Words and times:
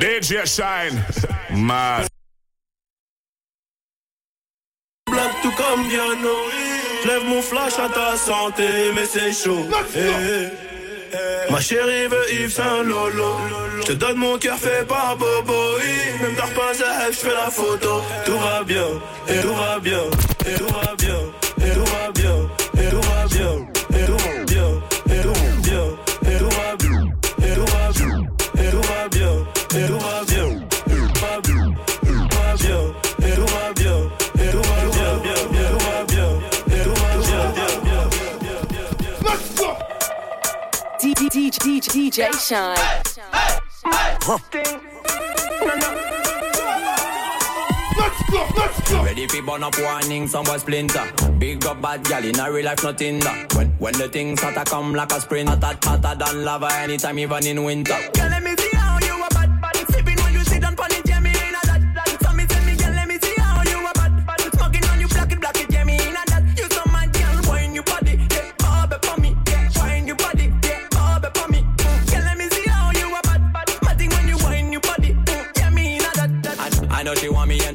DJ 0.00 0.46
Shine. 0.46 1.02
Man. 1.50 2.06
Blague 5.10 5.30
tout 5.42 5.50
comme 5.52 5.82
nourri. 5.82 6.68
J'lève 7.04 7.24
mon 7.24 7.42
flash 7.42 7.78
à 7.78 7.88
ta 7.88 8.16
santé, 8.16 8.92
mais 8.94 9.06
c'est 9.06 9.32
chaud. 9.32 9.66
Eh, 9.96 9.98
eh. 9.98 11.52
Ma 11.52 11.60
chérie 11.60 12.06
veut 12.06 12.32
Yves 12.32 12.52
Saint 12.52 12.82
Lolo. 12.82 13.36
J'te 13.82 13.92
donne 13.92 14.18
mon 14.18 14.38
cœur 14.38 14.58
fait 14.58 14.86
par 14.86 15.16
Bobo. 15.16 15.78
Même 16.20 16.34
t'as 16.36 16.48
pas 16.48 16.72
je 17.10 17.16
fais 17.16 17.34
la 17.34 17.50
photo. 17.50 18.02
Tout 18.24 18.38
va 18.38 18.62
bien, 18.62 18.86
tout 19.42 19.54
va 19.54 19.78
bien, 19.80 20.02
tout 20.58 20.66
va 20.66 20.94
bien, 20.96 20.97
DJ 42.18 42.32
Shynn. 42.48 42.74
Let's 47.96 48.22
go, 48.28 48.48
let's 48.56 48.90
go. 48.90 49.04
Ready 49.04 49.28
for 49.28 49.42
burn 49.42 49.62
up 49.62 49.78
warning, 49.78 50.26
some 50.26 50.44
boy 50.44 50.56
splinter. 50.56 51.12
Big 51.38 51.64
up 51.64 51.80
bad 51.80 52.02
gal 52.02 52.24
in 52.24 52.40
a 52.40 52.50
real 52.50 52.64
life, 52.64 52.82
nothing 52.82 53.20
that. 53.20 53.54
When 53.54 53.68
when 53.78 53.94
the 53.94 54.08
things 54.08 54.40
to 54.40 54.64
come 54.66 54.94
like 54.94 55.12
a 55.12 55.20
sprint, 55.20 55.48
hotter, 55.48 55.78
hotter 55.80 56.18
than 56.18 56.44
lava 56.44 56.72
anytime, 56.72 57.20
even 57.20 57.46
in 57.46 57.62
winter. 57.62 57.94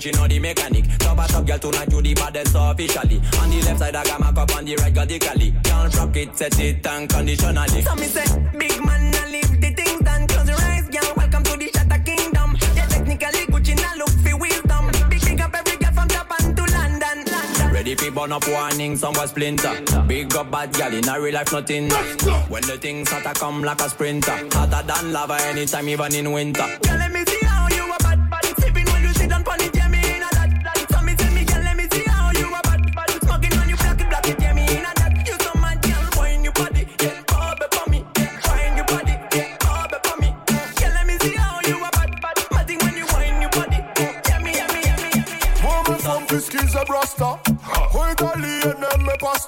She 0.04 0.12
want 0.12 0.32
me 0.32 0.38
and 0.38 0.54
she 0.54 0.62
know 0.66 0.76
the 0.76 0.84
mechanic. 0.84 0.98
Top 1.00 1.18
a 1.18 1.28
top 1.28 1.46
girl 1.46 1.60
tonight 1.60 1.92
you 1.92 2.02
the 2.02 2.14
baddest 2.14 2.56
officially. 2.56 3.22
On 3.40 3.50
the 3.50 3.62
left 3.66 3.80
side 3.80 3.96
I 3.96 4.04
got 4.04 4.20
my 4.20 4.32
cup, 4.32 4.56
on 4.56 4.66
the 4.66 4.76
right 4.76 4.94
got 4.94 5.08
the 5.08 5.20
cali. 5.20 5.54
Can't 5.64 5.96
rock 5.96 6.16
it, 6.18 6.38
set 6.38 6.60
it 6.60 6.86
unconditionally. 6.86 7.82
So 7.82 7.96
me 7.96 8.08
say, 8.08 8.26
big 8.58 8.86
man, 8.86 9.16
I 9.16 9.30
leave 9.32 9.62
the 9.62 9.70
things 9.72 10.02
done. 10.02 10.28
Close 10.28 10.50
your 10.50 10.62
eyes, 10.62 10.90
girl. 10.90 11.14
Welcome 11.16 11.44
to 11.44 11.58
the 11.58 11.72
Shatter 11.74 12.04
Kingdom. 12.04 12.58
Yeah, 12.76 12.88
technically 12.88 13.46
Gucci 13.48 13.76
now 13.76 13.96
look 13.98 14.10
for 14.10 14.38
wisdom. 14.38 14.92
Big 15.10 15.22
big 15.22 15.42
up 15.42 15.56
every 15.56 15.78
girl 15.78 15.94
from 15.94 16.08
Japan 16.08 16.56
to 16.56 16.64
London. 16.74 17.18
London. 17.32 17.74
Ready 17.74 17.96
for 17.96 18.12
burn 18.12 18.32
up 18.32 18.48
warning, 18.48 18.98
some 18.98 19.14
was 19.14 19.30
splinter. 19.30 19.82
Big 20.08 20.36
up 20.36 20.52
bad 20.52 20.74
gal 20.74 20.94
in 20.94 21.08
a 21.08 21.20
real 21.20 21.34
life 21.34 21.52
nothing. 21.52 21.90
When 22.50 22.64
the 22.64 22.78
things 22.78 23.10
start 23.10 23.24
to 23.24 23.34
come 23.40 23.64
like 23.64 23.82
a 23.82 23.90
sprinter, 23.90 24.38
hotter 24.52 24.84
than 24.86 25.14
lava 25.14 25.38
anytime, 25.44 25.90
even 25.90 26.14
in 26.14 26.32
winter. 26.32 26.68
Girl, 26.84 26.98
let 26.98 27.12
me 27.12 27.24
see 27.26 27.53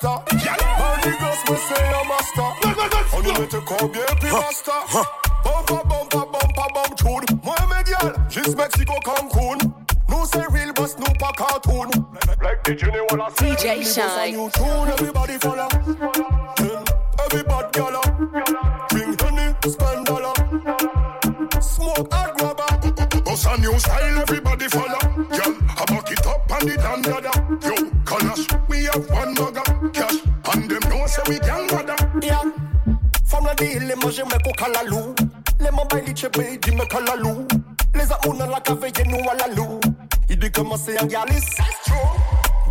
and 0.05 0.21
me 0.25 0.39
pasta. 0.39 0.65
And 0.85 1.03
the 1.03 1.11
girls 1.19 1.41
me 1.49 1.55
say 1.67 1.85
a 1.89 2.01
master. 2.05 2.49
On 3.15 3.23
you 3.25 3.33
me. 3.33 3.45
Bumpa, 5.45 5.77
bumpa, 5.83 6.21
bumpa, 6.31 6.83
tune. 6.97 7.25
Moi, 7.43 7.55
girl, 7.83 8.29
she's 8.29 8.55
Mexico 8.55 8.93
Cancun. 9.05 9.85
No 10.09 10.23
say 10.25 10.45
real, 10.51 10.73
but 10.73 10.95
no 10.99 11.05
pa 11.19 11.31
cartoon. 11.33 11.89
Like 12.41 12.63
the 12.63 12.75
junior 12.75 13.05
wanna. 13.09 13.25
DJ 13.35 13.77
Me 13.77 13.83
bust 13.83 13.97
a 13.97 14.01
Shine. 14.01 14.33
new 14.33 14.49
tune, 14.49 14.87
everybody 14.89 15.37
follow. 15.37 15.67
Everybody 17.25 17.67
gala. 17.73 18.01
Bring 18.89 19.17
honey, 19.19 19.55
spend 19.69 20.05
dollar. 20.05 20.33
Smoke 21.61 22.07
and 22.11 22.31
grabber. 22.37 23.21
Bust 23.21 23.47
a 23.49 23.57
new 23.61 23.79
style, 23.79 24.19
everybody 24.19 24.67
follow. 24.67 24.99
Girl, 25.15 25.57
I 25.77 25.85
back 25.87 26.11
it 26.11 26.25
up 26.27 26.51
and 26.51 26.69
it 26.69 26.79
and 26.79 27.24
Yeah. 32.21 32.41
From 33.25 33.45
la 33.45 33.53
deal, 33.55 33.83
les 33.87 33.95
manger 33.95 34.23
me 34.23 34.37
kokalalou. 34.43 35.15
Les 35.59 35.71
mobiles 35.71 36.15
chebe, 36.15 36.59
di 36.61 36.71
me 36.71 36.85
kalalou. 36.85 37.47
Les 37.93 38.11
amouna 38.11 38.45
la 38.47 38.59
cave, 38.61 38.85
nous 39.07 39.29
à 39.29 39.35
la 39.35 39.53
lou. 39.53 39.79
Il 40.29 40.39
dit 40.39 40.51
comment 40.51 40.77
c'est 40.77 40.99
un 40.99 41.05
galis. 41.05 41.45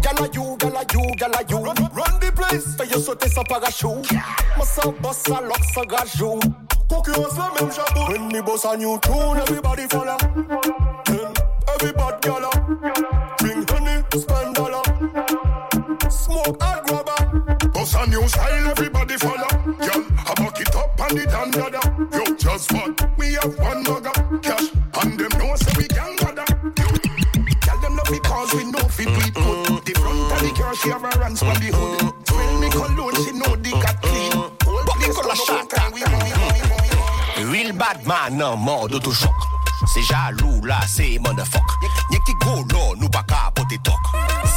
Gala 0.02 0.28
you, 0.34 0.56
gala 0.58 0.82
you, 0.92 1.00
gala 1.16 1.40
you. 1.48 1.58
Run, 1.58 1.74
run 1.94 2.18
the 2.20 2.32
place. 2.34 2.76
Fais 2.76 2.86
yo 2.88 2.98
sauter 3.00 3.28
sans 3.28 3.44
parachute. 3.44 4.12
Moi 4.56 4.66
ça 4.66 4.82
boss, 5.00 5.16
ça 5.26 5.40
lock, 5.40 5.60
ça 5.74 5.82
gajou. 5.86 6.40
Concurrence 6.88 7.38
la 7.38 7.50
même 7.60 7.72
jabot. 7.72 8.12
When 8.12 8.28
me 8.28 8.42
boss 8.42 8.64
a 8.64 8.76
new 8.76 8.98
tune, 9.00 9.38
everybody 9.40 9.86
follow. 9.88 10.16
Then 11.06 11.32
everybody 11.74 12.28
gala. 12.28 12.53
New 18.14 18.28
style, 18.28 18.70
everybody 18.70 19.16
follow. 19.16 19.48
Girl, 19.64 20.02
I 20.28 20.32
buck 20.36 20.60
it 20.60 20.74
up 20.74 21.00
and 21.00 21.18
it 21.18 21.32
and 21.32 21.52
dada. 21.52 21.80
Yo, 22.12 22.36
just 22.36 22.72
what? 22.72 23.18
We 23.18 23.34
have 23.34 23.58
one 23.58 23.82
mugger. 23.82 24.14
Cash, 24.40 24.70
and 25.02 25.18
them 25.18 25.32
know 25.38 25.54
say 25.56 25.72
we 25.76 25.86
can 25.88 26.14
gather. 26.16 26.46
Yo, 26.78 26.86
Tell 27.60 27.78
them 27.80 27.96
love 27.96 28.10
because 28.10 28.54
we 28.54 28.64
know 28.70 28.86
fit 28.88 29.08
we 29.08 29.30
put 29.32 29.84
The 29.84 29.94
front 29.98 30.32
of 30.32 30.40
the 30.40 30.52
car, 30.56 30.74
she 30.76 30.90
have 30.90 31.02
her 31.02 31.22
hands 31.22 31.42
on 31.42 31.54
the 31.54 31.70
hood 31.72 32.12
Smell 32.28 32.60
me 32.60 32.68
cologne, 32.70 33.16
she 33.24 33.32
know 33.32 33.56
the 33.56 33.72
cat 33.82 34.00
clean 34.02 34.32
But 34.60 34.96
the 35.00 35.08
color 35.14 35.34
shot 35.34 35.72
Real 37.50 37.72
bad 37.72 38.06
man 38.06 38.42
en 38.42 38.56
mode 38.56 38.94
autochoc. 38.94 39.32
C'est 39.86 40.02
jaloux 40.02 40.64
là, 40.64 40.80
c'est 40.86 41.18
motherfuck. 41.20 41.62
Y'a 42.10 42.18
qui 42.26 42.32
go 42.34 42.64
là, 42.72 42.94
nous 42.98 43.08
pas 43.08 43.22
qu'à 43.22 43.50
poter 43.54 43.78
talk. 43.84 44.00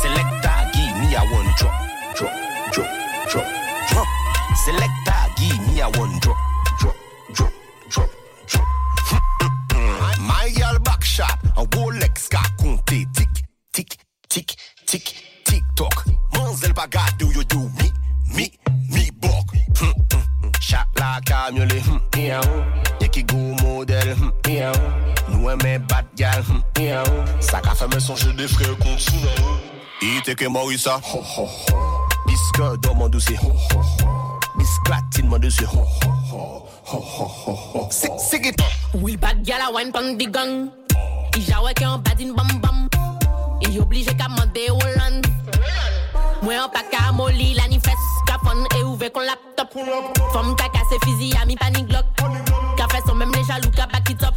Selecta, 0.02 0.72
give 0.74 0.96
me 0.98 1.16
a 1.16 1.22
one 1.22 1.54
drop. 1.58 1.74
Drop, 2.16 2.32
drop, 3.30 3.44
drop, 3.44 3.46
drop. 3.90 4.08
Selecta, 4.56 5.30
give 5.38 5.60
me 5.68 5.82
a 5.82 5.90
one 6.00 6.20
drop. 6.20 6.38
Drop, 6.80 6.96
drop, 7.34 7.52
drop, 7.90 8.10
drop. 8.48 8.66
My 10.20 10.50
girl 10.56 10.80
back 10.80 11.04
shot, 11.04 11.38
un 11.56 11.66
Rolex 11.76 12.28
qu'a 12.30 12.42
compté. 12.58 13.06
Tic, 13.14 13.30
tic, 13.74 13.98
tic, 14.30 14.56
tic, 14.86 15.16
tic 15.46 15.64
toc. 15.76 15.94
Manzel 16.34 16.74
pas 16.74 16.88
gâté 16.88 17.26
ou 17.26 17.32
yo 17.32 17.44
do 17.44 17.70
mi, 17.80 17.92
mi, 18.34 18.52
mi 18.90 19.12
bok. 19.12 19.46
Hum, 19.82 19.94
hum, 20.14 20.24
hum. 20.44 20.52
Chat 20.60 20.86
la 20.98 21.20
camiolet, 21.26 21.82
hum, 21.90 22.00
miaou. 22.16 22.64
Y'a 23.02 23.08
qui 23.08 23.24
go 23.24 23.38
modèle, 23.62 24.16
hum, 24.20 24.32
miaou. 24.48 24.74
Nous 25.30 25.50
aimons 25.50 25.86
bad 25.88 26.06
gal, 26.16 26.44
hum, 26.50 26.62
miaou. 26.78 27.24
Ça 27.40 27.62
qu'a 27.62 27.76
fait 27.76 27.94
me 27.94 28.00
songer 28.00 28.34
des 28.34 28.48
frères 28.48 28.78
contre 28.78 29.00
Sunao. 29.00 29.60
Il 30.02 30.18
était 30.18 30.36
que 30.36 30.46
Morissa. 30.46 31.02
Bisque 31.04 32.07
dans 32.82 32.96
mon 32.96 33.10
dossier. 33.10 33.38
Bisclatine 34.58 35.28
mon 35.28 35.40
dossier. 35.40 35.68
C'est, 37.90 38.12
c'est 38.18 38.42
qui 38.42 38.52
Oui, 38.94 39.18
bad 39.18 39.44
gal 39.44 39.62
a 39.62 39.72
wine 39.72 39.92
pon 39.92 40.14
di 40.18 40.26
gang. 40.26 40.70
I 41.36 41.42
jawe 41.42 41.74
ke 41.74 41.84
an 41.84 42.00
badin 42.00 42.34
bam 42.34 42.48
bam. 42.62 42.90
I 43.62 43.80
oblige 43.80 44.16
ka 44.18 44.28
mande 44.30 44.70
Holland. 44.70 45.28
Mwen 46.42 46.60
an 46.60 46.70
pa 46.74 46.82
ka 46.92 47.12
moli 47.14 47.54
la 47.54 47.68
ni 47.68 47.80
fes. 47.80 48.04
Ka 48.26 48.38
fon 48.44 48.66
e 48.76 48.84
ouve 48.84 49.12
kon 49.12 49.26
laptop. 49.26 49.74
Fom 50.34 50.56
ka 50.56 50.70
kase 50.70 50.98
fizi 51.06 51.36
a 51.42 51.46
mi 51.46 51.56
panic 51.56 51.88
glock. 51.88 52.06
Ka 52.78 52.88
fe 52.90 53.02
son 53.06 53.16
même 53.16 53.32
les 53.34 53.44
jaloux 53.44 53.72
ka 53.76 53.88
back 53.88 54.10
it 54.10 54.24
up. 54.24 54.36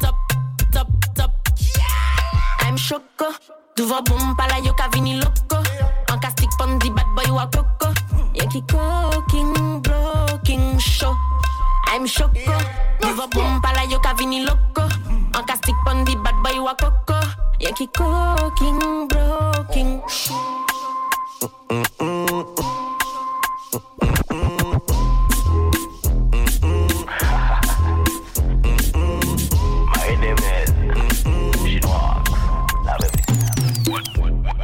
Top, 0.00 0.16
top, 0.72 0.88
top. 1.14 1.30
I'm 2.60 2.76
choco. 2.76 3.30
Duvo 3.76 4.02
boom 4.02 4.34
pala 4.36 4.58
yo 4.64 4.72
ka 4.74 4.88
vini 4.92 5.20
loco 5.20 5.71
like 8.54 8.64
a 8.64 8.66
cooking, 8.66 9.80
broken 9.80 10.78
show. 10.78 11.16
I'm 11.86 12.06
choco. 12.06 12.32
Oh. 12.46 12.98
Give 13.00 13.18
a 13.18 13.28
boom 13.28 13.60
pala 13.60 13.84
yo 13.88 13.98
vini 14.16 14.44
loco. 14.44 14.88
An 15.34 15.44
ka 15.46 15.54
stick 15.54 15.76
pon 15.84 16.04
di 16.04 16.14
bad 16.16 16.34
boy 16.42 16.60
wa 16.62 16.74
coco. 16.74 17.20
Yankee 17.60 17.88
cooking, 17.88 19.08
broken 19.08 20.02
show. 20.08 20.66
Mm 21.70 21.84
-mm 21.98 22.26
-mm 22.28 22.72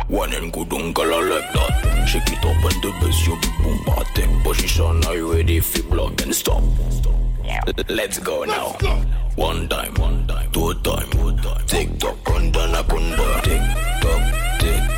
One 0.08 0.32
and 0.35 0.52
good 0.52 0.73
uncle, 0.73 1.14
I 1.14 1.20
like. 1.20 1.77
Shake 2.08 2.32
it 2.32 2.38
up 2.38 2.64
and 2.64 2.82
the 2.82 2.90
bass, 3.02 3.26
you 3.26 3.37
be 3.37 3.49
boom, 3.62 3.84
take 4.14 4.43
position. 4.43 5.05
Are 5.05 5.14
you 5.14 5.31
ready 5.31 5.60
for 5.60 5.82
block 5.90 6.22
and 6.22 6.34
stop? 6.34 6.62
Let's 7.90 8.19
go 8.19 8.44
now. 8.44 8.78
One 9.37 9.69
time, 9.69 9.93
one 9.96 10.26
time, 10.26 10.50
two 10.50 10.72
time, 10.82 11.10
two 11.10 11.37
time. 11.37 11.66
Tick 11.66 11.99
tock, 11.99 12.26
run 12.26 12.50
down 12.50 12.75
a 12.75 12.82
Tick 13.43 13.60
tock, 14.00 14.58
tick. 14.58 14.98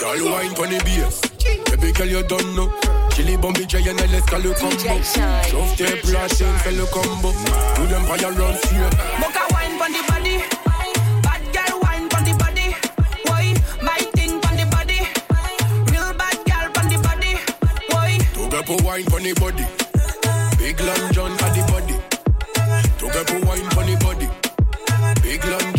Girl, 0.00 0.30
wine 0.30 0.54
pon 0.54 0.70
the 0.70 0.80
bass. 0.84 1.20
Baby 1.70 1.92
girl, 1.92 2.06
you 2.06 2.22
done 2.24 2.56
know. 2.56 2.72
Chili 3.10 3.36
bombi 3.36 3.66
giant, 3.66 4.00
and 4.00 4.12
let's 4.12 4.26
call 4.26 4.40
you 4.40 4.54
combo. 4.54 5.02
Shove 5.02 5.76
tape, 5.76 6.04
flashing, 6.04 6.56
fell 6.64 6.80
a 6.80 6.86
combo. 6.88 7.32
Do 7.76 7.86
them 7.86 8.04
fire 8.08 8.32
run 8.32 8.56
straight. 8.56 8.94
Mocha 9.20 9.44
wine 9.52 9.78
pon 9.78 9.92
the 9.92 10.02
body. 10.08 10.42
Bad 11.22 11.42
girl 11.52 11.80
wine 11.82 12.08
pon 12.08 12.24
the 12.24 12.32
body. 12.38 12.74
Why? 13.28 13.54
My 13.82 13.98
thing 14.16 14.40
pon 14.40 14.56
the 14.56 14.64
body. 14.72 14.98
Real 15.92 16.12
bad 16.14 16.38
girl 16.48 16.68
pon 16.72 16.88
the 16.88 16.98
body. 17.04 17.36
Took 18.32 18.54
up 18.54 18.68
a 18.68 18.76
wine 18.84 19.04
pon 19.04 19.22
the 19.22 19.34
body. 19.34 19.66
Big 20.58 20.80
Long 20.80 21.12
John 21.12 21.32
at 21.32 21.52
the 21.54 21.62
body. 21.70 21.96
Up 23.14 23.30
a 23.30 23.46
wine 23.46 23.68
pon 23.70 23.86
the 23.86 23.94
body. 24.02 24.28
Big 25.22 25.44
Long 25.44 25.73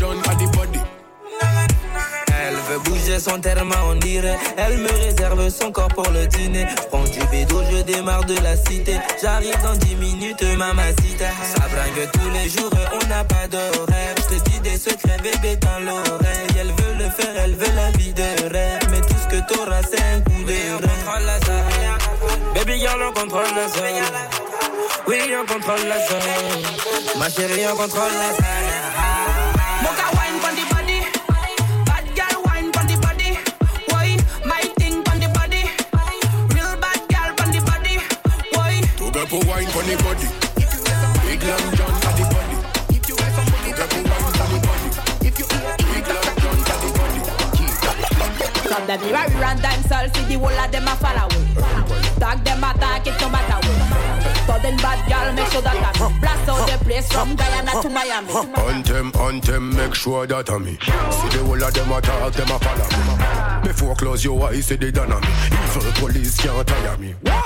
bouger 2.80 3.20
son 3.20 3.40
terme, 3.40 3.72
on 3.90 3.96
dirait. 3.96 4.38
Elle 4.58 4.78
me 4.78 4.90
réserve 4.90 5.50
son 5.50 5.72
corps 5.72 5.88
pour 5.90 6.10
le 6.12 6.28
dîner. 6.28 6.66
Prends 6.92 7.04
du 7.04 7.20
bédo, 7.32 7.62
je 7.72 7.82
démarre 7.84 8.26
de 8.26 8.36
la 8.42 8.56
cité. 8.56 8.98
J'arrive 9.22 9.58
dans 9.64 9.76
10 9.76 9.96
minutes, 9.96 10.44
mamacita. 10.58 11.30
Ça 11.56 11.68
bringue 11.68 12.10
tous 12.12 12.30
les 12.32 12.50
jours, 12.50 12.72
on 12.94 13.08
n'a 13.08 13.24
pas 13.24 13.48
d'horaire. 13.50 14.16
Je 14.18 14.36
te 14.36 14.50
dis 14.50 14.60
des 14.60 14.78
secrets, 14.78 15.18
bébé, 15.22 15.58
dans 15.58 15.80
l'oreille. 15.86 16.56
Elle 16.60 16.68
veut 16.68 17.04
le 17.04 17.10
faire, 17.10 17.36
elle 17.44 17.56
veut 17.56 17.76
la 17.76 17.92
vie 17.98 18.14
de 18.14 18.54
rêve. 18.54 18.80
Mais 18.92 19.02
tout 19.02 19.16
ce 19.22 19.36
que 19.36 19.54
t'auras, 19.54 19.82
c'est 19.84 20.02
un 20.02 20.22
coup 20.22 20.44
de 20.44 20.52
rêve. 20.52 20.86
Baby 22.56 22.80
girl, 22.80 23.02
on 23.04 23.14
contrôle 23.14 23.44
la 23.56 23.68
zone. 23.68 24.04
Oui, 25.08 25.18
on 25.40 25.46
contrôle 25.46 25.88
la 25.88 25.98
zone. 26.08 27.20
Ma 27.20 27.30
chérie, 27.30 27.66
on 27.72 27.76
contrôle 27.76 28.12
la 28.14 28.34
zone. 28.34 28.65
Why? 39.26 39.32
Took 39.32 39.42
up 39.42 39.42
a 39.42 39.50
wine 39.50 39.66
pon 39.74 39.86
the 39.90 39.96
body. 40.04 40.28
Big 41.26 41.42
Long 41.42 41.66
John 41.74 41.90
at 41.90 42.14
the 42.14 42.24
body. 42.30 42.58
Took 42.94 43.80
up 43.80 43.90
a 43.90 44.02
wine 44.06 44.30
pon 44.38 44.50
the 44.54 44.60
body. 44.62 44.90
Big 45.90 46.06
Long 46.14 46.30
John 46.38 46.60
at 46.62 46.78
the 46.82 46.90
body. 46.94 47.22
From 48.70 48.84
the 48.86 48.96
mirror, 49.02 49.26
we 49.28 49.36
run 49.42 49.58
time 49.58 49.82
soul, 49.90 50.08
see 50.14 50.26
the 50.30 50.38
whole 50.38 50.60
of 50.60 50.72
them 50.72 50.88
a 50.88 50.96
follow. 51.02 51.30
Tag 52.20 52.44
them 52.44 52.64
attack, 52.64 53.08
it 53.08 53.20
no 53.20 53.30
matter 53.30 53.60
what. 53.68 53.76
Sudden 54.46 54.78
bad 54.78 55.00
girl, 55.10 55.34
make 55.34 55.52
sure 55.52 55.62
that 55.62 55.76
I 55.76 56.20
blast 56.20 56.50
out 56.50 56.70
the 56.70 56.78
place 56.86 57.12
from 57.12 57.36
Guyana 57.36 57.82
to 57.82 57.90
Miami. 57.90 58.32
Anthem, 58.32 59.12
anthem, 59.16 59.76
make 59.76 59.96
sure 59.96 60.28
that 60.28 60.50
I'm 60.52 60.66
me. 60.66 60.78
See 60.78 61.30
the 61.30 61.44
whole 61.44 61.64
of 61.64 61.74
them 61.74 61.92
attack, 61.92 62.34
them 62.34 62.52
a 62.52 62.60
follow 62.60 62.88
me. 62.94 63.68
Before 63.68 63.96
close 63.96 64.24
your 64.24 64.44
eyes, 64.48 64.68
see 64.68 64.76
on 64.76 64.82
me. 64.82 65.28
Evil 65.76 65.92
police 65.94 66.38
can't 66.38 66.68
tire 66.68 66.98
me. 66.98 67.16
I 67.26 67.45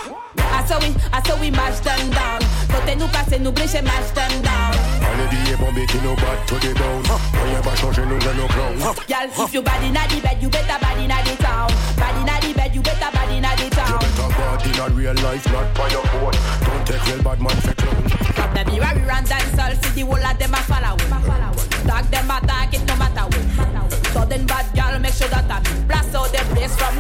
saw 0.70 0.80
we, 0.80 0.94
I 1.12 1.20
saw 1.26 1.36
we 1.42 1.50
mash 1.50 1.80
them 1.82 2.10
down. 2.12 2.40
Côté 2.70 2.96
nous 2.96 3.08
passer, 3.08 3.40
nous 3.40 3.52
blécher, 3.52 3.82
mash 3.82 4.14
them 4.14 4.30
down. 4.42 4.74
Allez 5.02 5.28
billets 5.34 5.58
bombés 5.58 5.86
qui 5.88 5.98
nous 5.98 6.16
battent 6.16 6.46
to 6.46 6.56
the 6.62 6.74
bone. 6.78 7.04
Rien 7.34 7.62
va 7.62 7.76
changer, 7.76 8.06
nous 8.06 8.20
dans 8.20 8.36
nos 8.38 8.48
clowns. 8.54 8.94
Girl, 9.10 9.28
if 9.34 9.54
you 9.54 9.62
body 9.64 9.90
na 9.90 10.06
the 10.08 10.22
bed, 10.22 10.38
you 10.40 10.50
better 10.50 10.78
body 10.80 11.08
na 11.08 11.18
the 11.26 11.36
town. 11.42 11.70
Body 11.98 12.22
na 12.24 12.40
the 12.40 12.54
bed, 12.54 12.76
you 12.76 12.82
better 12.82 13.10
body 13.12 13.40
na 13.42 13.56
the 13.56 13.66
You 13.66 13.98
better 13.98 14.30
bad 14.38 14.66
in 14.70 14.80
a 14.80 14.86
real 14.94 15.16
life, 15.26 15.46
not 15.52 15.74
by 15.74 15.90
your 15.90 16.06
phone. 16.14 16.38
Don't 16.62 16.86
take 16.86 17.06
real 17.08 17.24
bad 17.24 17.42
man 17.42 17.58
for 17.66 17.74
clown. 17.74 18.04
From 18.38 18.54
the 18.54 18.64
mirror, 18.70 18.94
we 18.94 19.02
run 19.10 19.24
dance 19.26 19.58
all, 19.58 19.74
see 19.82 19.92
the 19.98 20.06
whole 20.06 20.22
of 20.22 20.38
them 20.38 20.54
a 20.54 20.62
follow. 20.70 20.98
Tag 21.90 22.06
them 22.14 22.30
attack, 22.30 22.74
it 22.76 22.86
no 22.86 22.96
matter 23.02 23.26
what. 23.26 23.50
Sudden 24.14 24.46
bad 24.46 24.66
girl, 24.76 25.00
make 25.00 25.14
sure 25.14 25.30
that 25.30 25.50
I 25.50 25.60
blast 25.88 26.14
out 26.14 26.30
the 26.32 26.42
place 26.54 26.76
from 26.78 26.94